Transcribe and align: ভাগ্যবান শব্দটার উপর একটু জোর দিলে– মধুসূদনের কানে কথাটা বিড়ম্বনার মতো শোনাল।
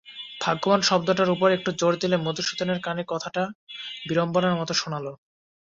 ভাগ্যবান 0.41 0.81
শব্দটার 0.81 1.29
উপর 1.29 1.49
একটু 1.51 1.69
জোর 1.79 1.93
দিলে– 2.01 2.23
মধুসূদনের 2.25 2.79
কানে 2.81 3.03
কথাটা 3.07 3.43
বিড়ম্বনার 4.07 4.55
মতো 4.59 4.73
শোনাল। 4.75 5.05